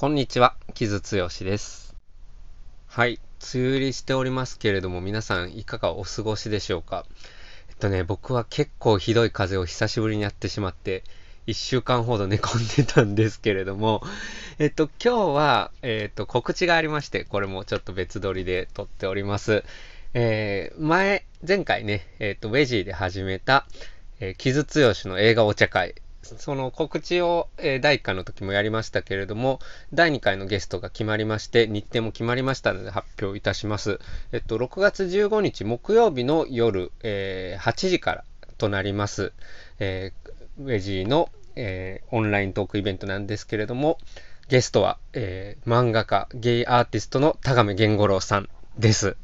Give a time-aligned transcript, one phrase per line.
[0.00, 1.96] こんにちは、木津剛です。
[2.86, 3.18] はい、
[3.52, 7.04] 梅雨入りしておりますけれども、皆さんいかがお過ごしでしょうか？
[7.68, 11.02] えっとね、僕は結構ひどい風邪を久しぶりにやってしまって、
[11.48, 14.00] 1週間ほど寝込んでたんですけれども、
[14.60, 19.64] えっと、今日は、えっと、告知がありまして、これもちょっと別撮りで撮っております。
[20.14, 23.66] えー、前、前回ね、えっと、ウェジーで始めた、
[24.20, 29.60] えー、木津剛の映画お茶会、その告知を、えー、第1回の時もやりましたけれども、
[29.94, 34.00] 第2回のゲストが決まりまして、日程も決まりましたので発表いたします。
[34.32, 38.24] えっと、6月15日木曜日の夜、えー、8時から
[38.58, 39.32] となります。
[39.78, 43.98] えー、ウェジーの、えー、オンライントークイベントなんですけれども、
[44.48, 48.48] ゲストは、えー、漫画家、ゲイアーティストの田亀源五郎さん
[48.78, 49.16] です。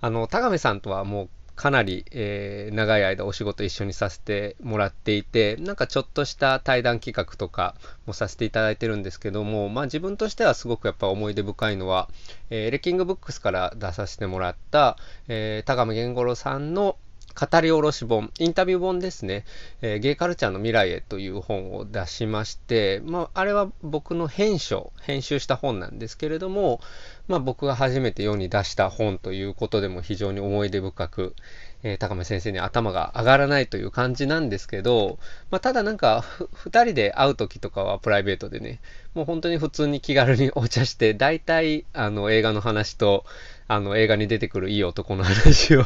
[0.00, 7.74] あの、田亀さんとはもうかなり、えー、長い間お仕事一緒にさせてもらっていて、なんかちょっとした対談企画とか
[8.04, 12.08] もさせていただいてるんですけども、まあ自分としてはすごくやっぱ思い出深いのは、
[12.50, 16.98] えー、レッキングブックスから出させてもらった、えー、高見源五郎さんの
[17.38, 19.44] 語り下ろし本、インタビュー本ですね、
[19.82, 26.80] えー、ゲイカルチャーの未来へという本を出しまして、まあ、あれは僕の編書、編集した本なんですけれども、
[27.28, 31.34] まあ、僕が初めて世に出した本ということでも非常に思い出深く、
[31.82, 35.18] えー、高見先生に頭が上がらないという感じなんですけど、
[35.50, 38.80] まあ、ただなんか、二人で会う時とかはプライベートでね、
[39.14, 43.24] もう本当に普通に気軽にお茶して、大体、あの、映画の話と、
[43.68, 45.84] あの、映画に出てくるいい男の話を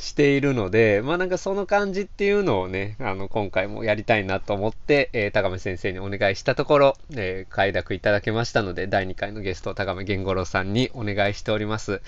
[0.00, 12.00] しているので、まあなんかその感じっていうのをね、あの、今回もやりたいなと思って、えー、高見先生にお願いしたところ、えー、快諾いただけましたので、第2回のゲスト、高見源五郎さんにお願いしております。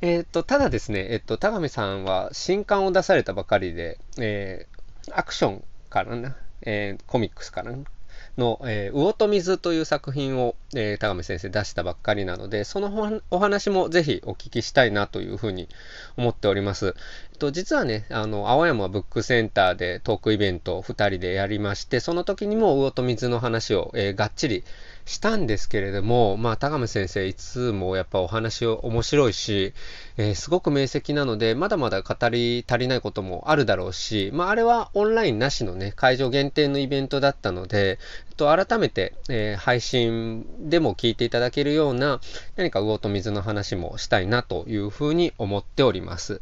[0.00, 7.78] えっ、と、ただですね、えっ、と、高見さんは新刊を出されたばかりで、えー、アクションからな、えー、コミックスからな、
[8.38, 15.68] の、え、魚と水という作品を、えー、高見先生出したばっかりなので、そのお話もぜひお聞きしたいなというふうに
[16.16, 16.94] 思っております。
[17.32, 24.64] えっと、実はね、あの、青山ブックセンターでトークイベントを2人でやりまして、その時にも魚と水の話を、えー、がっちり
[25.04, 29.72] したんですけれども、まあ、高見先生いつもやっぱお話を面白いし、
[30.16, 37.98] えー、すごく明晰なので、まだまだ語り足りないこともあるだろうし、まあ、あれはオンラインなしのね、会場限定のイベントだったので、
[38.40, 42.20] と、改めて、えー、配信でも聞いていただけるような、
[42.56, 46.40] 何か魚と水の話もしたいなというふうに思っております。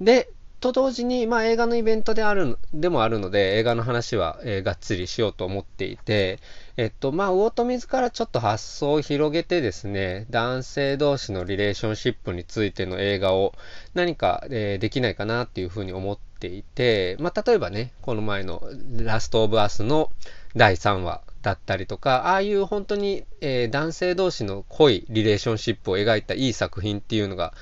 [0.00, 0.30] で、
[0.60, 6.40] と同時に、まあ、映画のイベントである、でもあるので、映画の話は、えー、がっつりしようと思っていて、
[6.76, 13.54] えっと、まあ、魚と水からちょっと発想を広げてですね、男性同士のリレーションシップについての映画を
[13.94, 18.62] 何か、えー、できないかなっていうふうに思っていて、まあ、例えばね、この前の
[18.96, 20.10] ラストオブアスの
[20.56, 27.54] 第3話だったりとか、ああいう本当に、えー、男性同士の濃いリレーションシップを描いたいい作品っていうのが、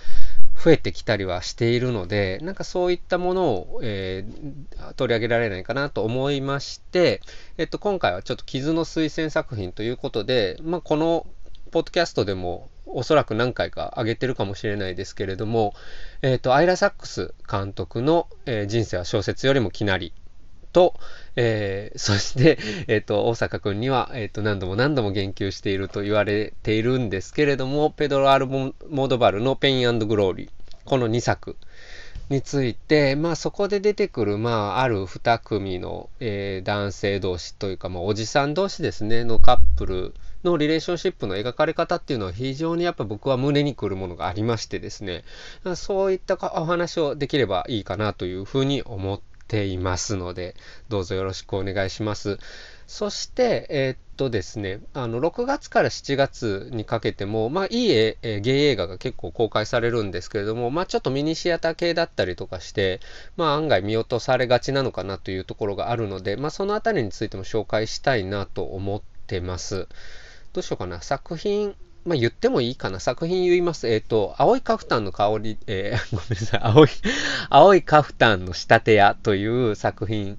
[0.62, 7.21] 増えてきたりはしているので、なんかそういったものを、えー、取り上げられないかなと思いまして、
[7.59, 11.27] えっと、今回はちょっと傷の推薦作品ということで、まあ、この
[11.71, 15.75] ポッドキャストでもおそらく何回か上げてるかもしれないですけれども、
[16.22, 20.12] えっ、と、アイラ・サックス監督の、えー、人生は小説よりも奇なり
[20.76, 20.92] と、
[21.37, 30.50] えー、そして、えっ、ー、と、大阪くんには、えっ、ー、と、何度も何度も言及していると言われているんですけれども、ペドロ・アルモードバルのペイングローリー、
[30.84, 31.56] この2作
[32.28, 45.25] について、まあそこで出てくる、まあある2組の、えー、男性同士というか、まあおじさん同士ですね、のカップルのリレーションシップの描かれ方っていうのは非常にやっぱ僕は胸にくるものがありましてですね、
[45.75, 50.55] そういったお話をできればいいかなというふうに思ってていますので、
[50.89, 52.39] どうぞよろしくお願いします。
[52.87, 63.01] そして、えー、っとですね、あの、6月から7月にかけても、まあ、いいえー、ゲイ映画が結構公開されるんですけれども、まあ、ちょっとミニシアター系だったりとかして、
[63.37, 69.89] まあ、案外見落とされがちなのかなというところがあるので、まあ、そのあたりについても紹介したいなと思ってます。
[70.53, 71.03] どうしようかな。
[71.03, 71.75] 作品、
[72.06, 73.00] まあ、言ってもいいかな。
[73.00, 73.88] 作品言います。
[73.88, 76.60] えっ、ー、と、青いカフタンの香り、えー、 ごめんなさい。
[76.62, 76.88] 青い、
[77.50, 80.38] 青いカフタンの仕立て屋という作品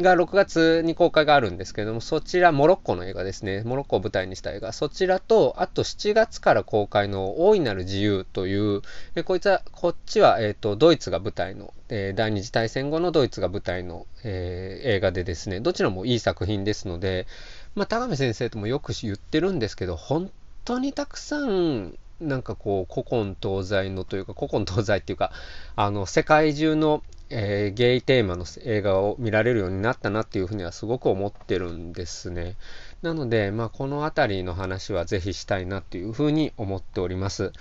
[0.00, 3.62] が6月に公開があるんですけども、そちら、モロッコの映画ですね。
[3.64, 4.72] モロッコを舞台にした映画。
[4.72, 8.82] そちらと、あと7月から公開の大いなる自由という、
[9.16, 17.26] えこいつは、こっちは、えっ、ー、と、ドイツが舞台の、えー、第二次大戦後のドイツが舞台の、えー、映画でですね、どちらもいい作品ですので、
[17.74, 20.30] まあ、高見先生ともよく言ってるんですけど、本
[20.68, 25.32] 当にたくさん、なんかこう、古今東西のというか、古今東西っていうか、
[25.76, 32.56] あの、世界中の、えー、ゲイテーマの映画を見られるようになったなっていうふうにはすごく思ってるんですね。
[33.00, 37.52] なので、まあ、この辺りの話はぜひしたいなっていうふうに思っております。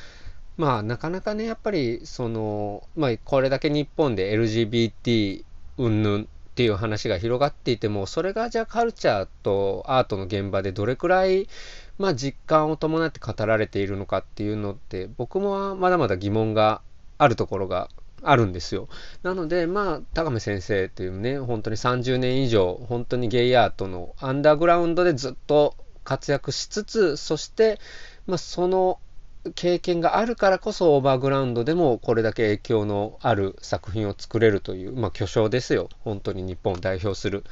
[0.57, 5.45] まあ、なかなかね、やっぱり、その、まあ、これだけ日本で LGBT
[5.77, 6.25] 云々っ
[6.57, 11.47] ていう話が広がっていても、それがじゃあカルチャーとアートの現場でどれくらい、
[11.97, 16.81] まあ、実感を伴って語られているのかっていうのって、僕もまだまだ疑問が
[17.17, 17.89] あるところが
[18.23, 18.87] あるんですよ。
[19.23, 27.79] なので、まあ、高見先生っていうね、本当に30年以上、本当にゲイアートのアンダーグラウンドでずっと活躍しつつ、そして、
[28.25, 28.99] まあ、その
[29.55, 35.89] 経験があるからこそオーバーグラウンドでもこれだけ影響のある作品を作れるという、まあ、巨匠ですよ。
[35.99, 37.43] 本当に日本を代表する。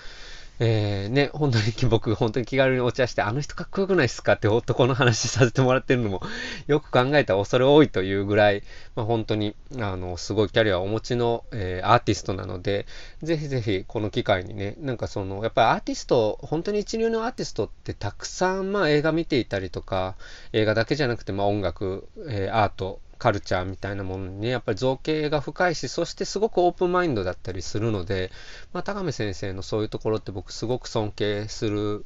[0.60, 6.22] えー、ね、本当に僕、本当に気軽にお茶して、あの人かっこよくないっすかって男の話させてもらってるのも、
[6.68, 8.64] よく考えたら恐れ多いというぐらい、
[8.96, 12.86] まあ、本当に、あの、すごいキャリアをお持ちの、えー、アーティストなので、
[13.22, 20.16] ぜひぜひこの機会にね、なんかその、やっぱりアーティスト、本当に一流のアーティストってたくさん、まあ映画見ていたりとか、
[20.54, 28.32] 映画だけじゃなくて、まあ音楽、えー、アート、カルチャーみたいなものにね、やっぱり造形が深いし、そしてすごくオープンマインドだったりするので、
[28.74, 32.06] まあ、高見先生のそういうところって僕すごく尊敬する、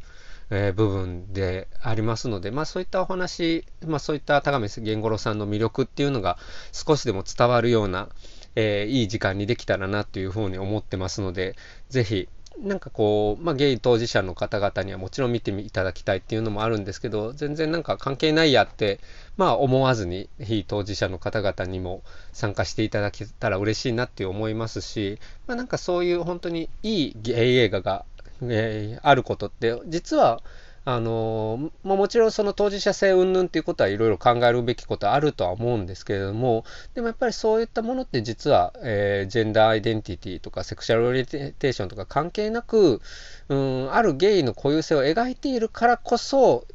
[0.49, 6.37] えー、部分でありますので、まあそういったお話、まあそういった高見源五郎さんの魅力っていうのが
[6.71, 8.09] 少しでも伝わるような、
[8.55, 11.55] えー、いい時間にできたらなというふうに思ってますので、
[11.89, 18.99] ぜひ、なんかこう、まあ、ゲイ当事者の方々にはもちろん見ていただきたいっていうのもあるんですけど、全然なんか関係ないやって、
[19.37, 22.03] まあ思わずに非当事者の方々にも
[22.33, 28.05] 参加していただけたら嬉しいなって思いますし、まあなんかそういう本当にいいゲイ映画が、
[28.41, 30.41] えー、あることって、実は
[30.85, 36.63] あのももちろんその当事者性云々っていうことはいろいろ考えるべきことあるとは思うんですけれども、
[36.95, 43.01] でもやっぱりそういったものって実は、えー、ジェンダーアイデンティティとかセクシャルオリエンテーションとか関係なく、
[43.49, 46.65] うん、あるゲイの固有性を描いているからこそ、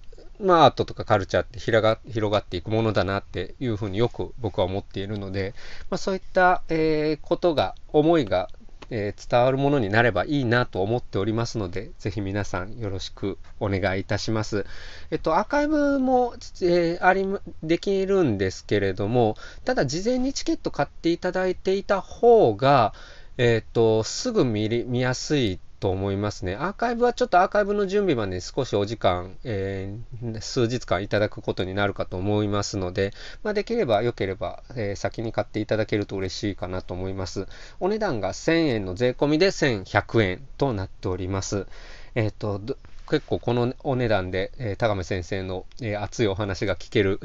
[0.41, 5.55] まあ、アートとかカルチャーって広が広がっていくものだなっていうふうによく僕は思っているので、
[5.91, 8.49] まあ、そういった、えー、ことが、思いが
[8.91, 14.67] えー、伝わるものになればいいなと思っておりますので、ぜひ皆さんよろしくお願いいたします。
[15.11, 17.27] えっと、アーカイブも、えー、あり、
[17.63, 22.95] できるんですけれども、ただ事前にチケット買っていただいていた方が、
[23.37, 26.57] えっと、すぐ見見やすいと思いますね。
[26.57, 37.49] アーカイブはちょっとアーカイブの準備まで少しお時間、えー、数日間いただくことになるかと思いますので、まあ、できれば良ければ、えー、先に買っていただけると嬉しいかなと思います。
[37.81, 41.67] お値段が1000円の税込みで1100円となっております。
[42.15, 42.63] えっ、と、
[43.11, 47.21] 結構このお値段で、えー、高目先生の、えー、熱いお話が聞ける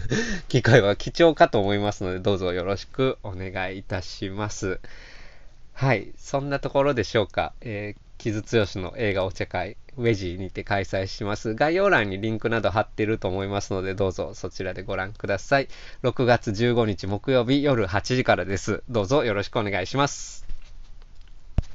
[0.48, 4.80] 機会は貴重かと思いますので、どうぞよろしくお願いいたします。
[5.72, 7.54] はい、そんなところでしょうか。
[7.60, 11.54] えー、木津剛の映画お茶会、ウェジーにて開催します。
[11.54, 15.68] 概要欄にリンクなど貼っていると思いますので、どうぞそちらでご覧ください。
[16.02, 18.82] 6月15日木曜日夜8時からです。
[18.88, 20.51] どうぞよろしくお願いします。